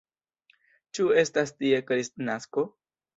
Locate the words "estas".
1.23-1.53